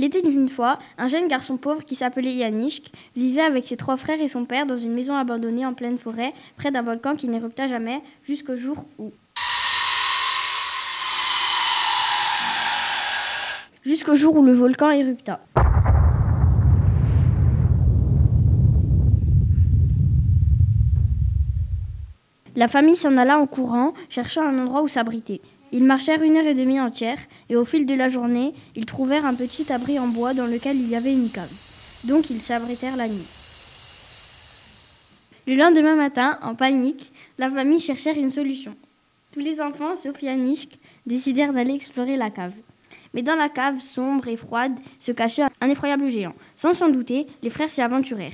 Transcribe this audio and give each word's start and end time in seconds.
Il 0.00 0.06
était 0.06 0.20
une 0.20 0.48
fois 0.48 0.78
un 0.96 1.08
jeune 1.08 1.28
garçon 1.28 1.58
pauvre 1.58 1.84
qui 1.84 1.94
s'appelait 1.94 2.32
Yanishk, 2.32 2.90
vivait 3.16 3.42
avec 3.42 3.66
ses 3.66 3.76
trois 3.76 3.98
frères 3.98 4.18
et 4.18 4.28
son 4.28 4.46
père 4.46 4.64
dans 4.64 4.78
une 4.78 4.94
maison 4.94 5.14
abandonnée 5.14 5.66
en 5.66 5.74
pleine 5.74 5.98
forêt, 5.98 6.32
près 6.56 6.70
d'un 6.70 6.80
volcan 6.80 7.16
qui 7.16 7.28
n'érupta 7.28 7.66
jamais, 7.66 8.00
jusqu'au 8.24 8.56
jour 8.56 8.82
où. 8.98 9.12
Jusqu'au 13.84 14.14
jour 14.14 14.36
où 14.36 14.42
le 14.42 14.54
volcan 14.54 14.88
érupta. 14.88 15.38
La 22.56 22.68
famille 22.68 22.96
s'en 22.96 23.18
alla 23.18 23.38
en 23.38 23.46
courant, 23.46 23.92
cherchant 24.08 24.46
un 24.46 24.58
endroit 24.62 24.80
où 24.80 24.88
s'abriter. 24.88 25.42
Ils 25.72 25.84
marchèrent 25.84 26.22
une 26.22 26.36
heure 26.36 26.46
et 26.46 26.54
demie 26.54 26.80
entière, 26.80 27.18
et 27.48 27.56
au 27.56 27.64
fil 27.64 27.86
de 27.86 27.94
la 27.94 28.08
journée, 28.08 28.52
ils 28.74 28.86
trouvèrent 28.86 29.26
un 29.26 29.34
petit 29.34 29.72
abri 29.72 29.98
en 29.98 30.08
bois 30.08 30.34
dans 30.34 30.46
lequel 30.46 30.76
il 30.76 30.88
y 30.88 30.96
avait 30.96 31.12
une 31.12 31.30
cave. 31.30 31.52
Donc 32.04 32.30
ils 32.30 32.40
s'abritèrent 32.40 32.96
la 32.96 33.08
nuit. 33.08 33.28
Le 35.46 35.54
lendemain 35.54 35.96
matin, 35.96 36.38
en 36.42 36.54
panique, 36.54 37.12
la 37.38 37.50
famille 37.50 37.80
cherchèrent 37.80 38.18
une 38.18 38.30
solution. 38.30 38.74
Tous 39.32 39.40
les 39.40 39.60
enfants, 39.60 39.96
sauf 39.96 40.20
Yannick, 40.22 40.78
décidèrent 41.06 41.52
d'aller 41.52 41.74
explorer 41.74 42.16
la 42.16 42.30
cave. 42.30 42.52
Mais 43.14 43.22
dans 43.22 43.36
la 43.36 43.48
cave 43.48 43.80
sombre 43.80 44.28
et 44.28 44.36
froide 44.36 44.78
se 44.98 45.12
cachait 45.12 45.42
un 45.60 45.68
effroyable 45.68 46.08
géant. 46.08 46.34
Sans 46.56 46.74
s'en 46.74 46.88
douter, 46.88 47.26
les 47.42 47.50
frères 47.50 47.70
s'y 47.70 47.80
aventurèrent. 47.80 48.32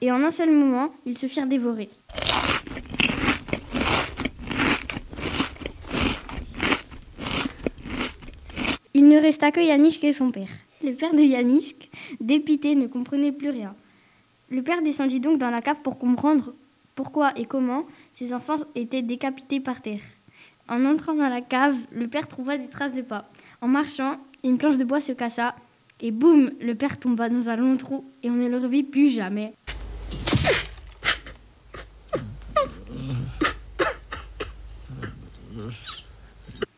Et 0.00 0.12
en 0.12 0.22
un 0.22 0.30
seul 0.30 0.50
moment, 0.50 0.90
ils 1.04 1.18
se 1.18 1.26
firent 1.26 1.46
dévorer. 1.46 1.88
Il 9.06 9.12
ne 9.12 9.20
resta 9.20 9.52
que 9.52 9.60
Yannick 9.60 10.02
et 10.02 10.12
son 10.12 10.30
père. 10.30 10.48
Le 10.82 10.90
père 10.90 11.12
de 11.12 11.20
Yannick, 11.20 11.92
dépité, 12.20 12.74
ne 12.74 12.88
comprenait 12.88 13.30
plus 13.30 13.50
rien. 13.50 13.72
Le 14.50 14.62
père 14.62 14.82
descendit 14.82 15.20
donc 15.20 15.38
dans 15.38 15.50
la 15.50 15.62
cave 15.62 15.80
pour 15.84 15.96
comprendre 15.96 16.52
pourquoi 16.96 17.30
et 17.38 17.44
comment 17.44 17.86
ses 18.12 18.32
enfants 18.34 18.58
étaient 18.74 19.02
décapités 19.02 19.60
par 19.60 19.80
terre. 19.80 20.00
En 20.68 20.84
entrant 20.84 21.14
dans 21.14 21.28
la 21.28 21.40
cave, 21.40 21.76
le 21.92 22.08
père 22.08 22.26
trouva 22.26 22.58
des 22.58 22.66
traces 22.66 22.94
de 22.94 23.02
pas. 23.02 23.28
En 23.60 23.68
marchant, 23.68 24.16
une 24.42 24.58
planche 24.58 24.76
de 24.76 24.82
bois 24.82 25.00
se 25.00 25.12
cassa 25.12 25.54
et 26.00 26.10
boum, 26.10 26.50
le 26.60 26.74
père 26.74 26.98
tomba 26.98 27.28
dans 27.28 27.48
un 27.48 27.54
long 27.54 27.76
trou 27.76 28.04
et 28.24 28.30
on 28.30 28.34
ne 28.34 28.48
le 28.48 28.58
revit 28.58 28.82
plus 28.82 29.10
jamais. 29.10 29.52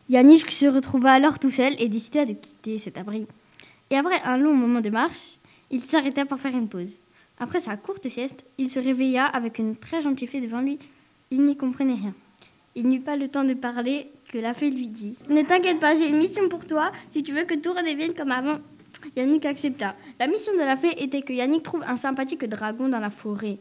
Yannick 0.09 0.49
se 0.49 0.65
retrouva 0.65 1.11
alors 1.11 1.37
tout 1.37 1.51
seul 1.51 1.75
et 1.77 1.87
décida 1.87 2.25
de 2.25 2.33
quitter 2.33 2.79
cet 2.79 2.97
abri. 2.97 3.27
Et 3.91 3.95
après 3.95 4.19
un 4.23 4.37
long 4.37 4.55
moment 4.55 4.81
de 4.81 4.89
marche, 4.89 5.37
il 5.69 5.83
s'arrêta 5.83 6.25
pour 6.25 6.39
faire 6.39 6.55
une 6.55 6.67
pause. 6.67 6.97
Après 7.39 7.59
sa 7.59 7.77
courte 7.77 8.09
sieste, 8.09 8.43
il 8.57 8.71
se 8.71 8.79
réveilla 8.79 9.25
avec 9.25 9.59
une 9.59 9.75
très 9.75 10.01
gentille 10.01 10.27
fée 10.27 10.41
devant 10.41 10.61
lui. 10.61 10.79
Il 11.29 11.45
n'y 11.45 11.55
comprenait 11.55 11.93
rien. 11.93 12.15
Il 12.73 12.89
n'eut 12.89 13.01
pas 13.01 13.17
le 13.17 13.27
temps 13.27 13.43
de 13.43 13.53
parler 13.53 14.09
que 14.33 14.39
la 14.39 14.55
fée 14.55 14.71
lui 14.71 14.87
dit 14.87 15.15
Ne 15.29 15.43
t'inquiète 15.43 15.79
pas, 15.79 15.93
j'ai 15.93 16.09
une 16.09 16.17
mission 16.17 16.49
pour 16.49 16.65
toi 16.65 16.91
si 17.11 17.21
tu 17.21 17.31
veux 17.31 17.43
que 17.43 17.53
tout 17.53 17.71
redevienne 17.71 18.15
comme 18.15 18.31
avant. 18.31 18.57
Yannick 19.15 19.45
accepta. 19.45 19.95
La 20.19 20.25
mission 20.25 20.53
de 20.53 20.59
la 20.59 20.75
fée 20.75 21.03
était 21.03 21.21
que 21.21 21.33
Yannick 21.33 21.61
trouve 21.61 21.83
un 21.87 21.97
sympathique 21.97 22.45
dragon 22.45 22.89
dans 22.89 22.99
la 22.99 23.11
forêt. 23.11 23.59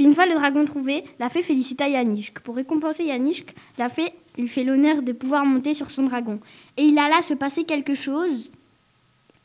Une 0.00 0.14
fois 0.14 0.24
le 0.24 0.32
dragon 0.32 0.64
trouvé, 0.64 1.04
la 1.18 1.28
fée 1.28 1.42
félicita 1.42 1.86
Yannick. 1.86 2.40
Pour 2.40 2.56
récompenser 2.56 3.04
Yannick, 3.04 3.54
la 3.76 3.90
fée 3.90 4.14
lui 4.38 4.48
fait 4.48 4.64
l'honneur 4.64 5.02
de 5.02 5.12
pouvoir 5.12 5.44
monter 5.44 5.74
sur 5.74 5.90
son 5.90 6.04
dragon. 6.04 6.40
Et 6.78 6.84
il 6.84 6.98
alla 6.98 7.20
se 7.20 7.34
passer 7.34 7.64
quelque 7.64 7.94
chose. 7.94 8.50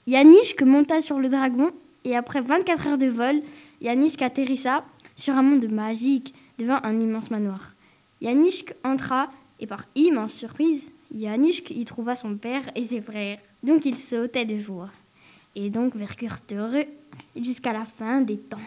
Yannick 0.07 0.61
monta 0.61 1.01
sur 1.01 1.19
le 1.19 1.27
dragon 1.27 1.71
et 2.05 2.15
après 2.15 2.39
24 2.39 2.87
heures 2.87 2.97
de 2.97 3.07
vol, 3.07 3.41
Yannick 3.81 4.21
atterrissa 4.21 4.85
sur 5.17 5.33
un 5.33 5.41
monde 5.41 5.67
magique 5.69 6.33
devant 6.57 6.79
un 6.83 6.97
immense 7.01 7.31
manoir. 7.31 7.73
Yannick 8.21 8.71
entra 8.85 9.29
et 9.59 9.67
par 9.67 9.83
immense 9.95 10.31
surprise, 10.31 10.87
Yannick 11.13 11.69
y 11.71 11.83
trouva 11.83 12.15
son 12.15 12.35
père 12.35 12.63
et 12.75 12.83
ses 12.83 13.01
frères. 13.01 13.39
Donc 13.61 13.85
il 13.85 13.97
sautait 13.97 14.45
de 14.45 14.57
joie. 14.57 14.89
Et 15.53 15.69
donc 15.69 15.97
vécurent 15.97 16.39
heureux 16.53 16.85
jusqu'à 17.35 17.73
la 17.73 17.83
fin 17.83 18.21
des 18.21 18.37
temps. 18.37 18.57